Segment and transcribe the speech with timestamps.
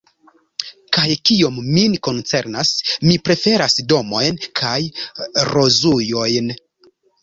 [0.97, 2.73] Kaj kiom min koncernas,
[3.05, 4.77] mi preferas domojn kaj
[5.57, 6.55] rozujojn.